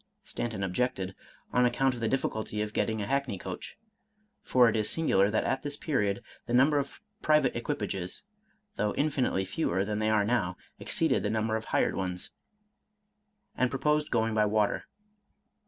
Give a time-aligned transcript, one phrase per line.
[0.23, 1.13] Stanton objected,
[1.53, 3.77] on account of the difficulty of getting a hackney coach
[4.41, 8.23] (for it is singular that at this period the num ber of private equipages,
[8.77, 12.31] though infinitely fewer than they are now, exceeded the number of hired ones),
[13.55, 14.85] and proposed going by water.